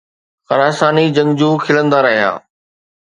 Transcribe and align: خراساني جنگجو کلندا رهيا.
خراساني 0.47 1.05
جنگجو 1.15 1.49
کلندا 1.63 1.99
رهيا. 2.05 2.31